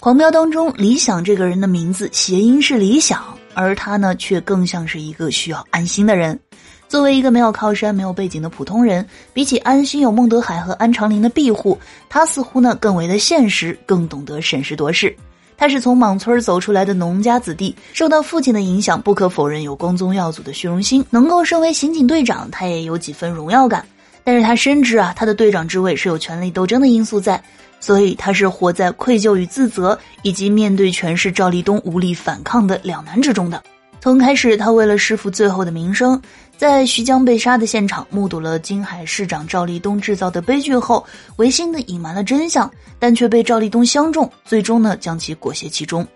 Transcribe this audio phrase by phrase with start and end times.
[0.00, 6.40] 狂飙当中，李想这个人的名字谐音是理想，而他呢却更像是一个需要安心的人。
[6.88, 11.78] 作为一个没有靠山、没有背景的普通人，比起安心有孟德海和安长林的庇护，
[12.08, 15.14] 他似乎呢更为的现实，更懂得审时度势。
[15.58, 21.04] 他是从莽村走出来的农家子弟，受到父亲的影响，不可否认有光宗耀祖的虚荣心。
[21.10, 23.84] 能够升为刑警队长，他也有几分荣耀感。
[24.30, 27.42] 但是他深知啊，他的队长之位是有权力斗争的因素在，
[27.80, 33.60] 所以他是活在愧疚与自责，以及面对权势赵立东无力反抗的两难之中的。
[34.00, 36.22] 从开始，他为了师傅最后的名声，
[36.56, 42.70] 在徐江被杀的现场目睹了金海市长赵立东制造的悲剧后，违心的隐瞒了真相，
[43.00, 46.06] 但却被赵立东相中，最终呢将其裹挟其中。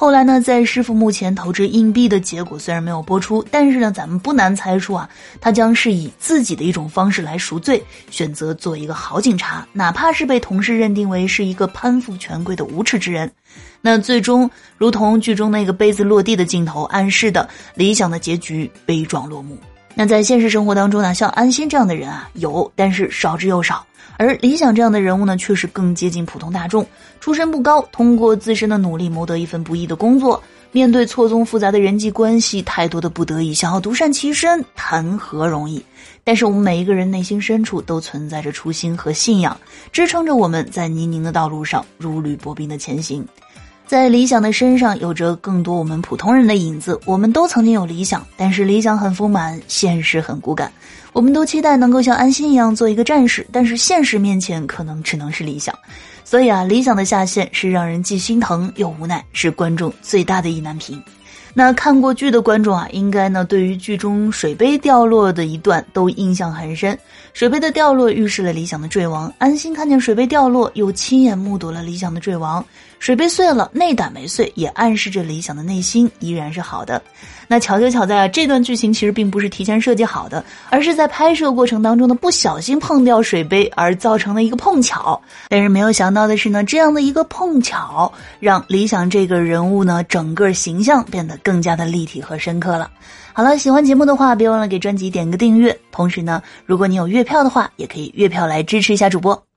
[0.00, 13.28] 后来呢，在师傅墓前投掷硬币的结果虽然没有播出，但是呢，咱们不难猜出啊，他将是以自己的一种方式来赎罪，选择做一个好警察，哪怕是被同事认定为是一个攀附权贵的无耻之人。
[13.80, 19.58] 那最终，如同剧中那个杯子落地的镜头暗示的，理想的结局悲壮落幕。
[19.96, 23.84] 那在现实生活当中呢，像安心这样的人啊，有，但是少之又少。
[24.18, 26.84] 而理想这样的人物呢，确实更接近普通大众，
[27.20, 35.82] 出身不高，通过自身的努力谋得一份不易的工作，面对错综复杂的人际关系，太多的不得已，想要独善其身，谈何容易？
[36.24, 39.56] 但是我们每一个人内心深处都存在着初心和信仰，
[39.92, 43.24] 支撑着我们在泥泞的道路上如履薄冰的前行。
[43.88, 47.00] 在理想的身上有着更多我们普通人的影子。
[47.06, 50.70] 我们都曾经有理想，但是理想很丰满，现实很骨感。
[51.14, 55.74] 我们都期待能够像安心一样做一个战士，但是现实面前可能只能是理想。
[56.22, 61.02] 所以啊，理想的下限是让人既心疼又无奈，是观众最大的意难平。
[61.58, 66.96] 那看过剧的观众啊，应该呢对于剧中水杯掉落的一段都印象很深。
[67.34, 69.32] 水杯的掉落预示了理想的坠亡。
[69.38, 72.64] 安心看见水杯掉落，又亲眼目睹了理想的坠亡。
[73.00, 77.00] 水杯碎了，内胆没碎，也暗示着理想的内心依然是好的。
[77.46, 85.20] 那巧就巧在啊，这段剧情其实并不是提前设计好的，而是在拍摄过程当中的不小心碰掉水杯而造成的一个碰巧。
[85.48, 92.90] 但是没有想到的是呢，这样的一个碰巧，让理想这个人物呢，整个形象变得更加的立体和深刻了。
[93.32, 95.74] 好了，喜欢节目的话，别忘了给专辑点个订阅。
[95.90, 99.47] 同时呢，如果你有月票的话，也可以月票来支持一下主播。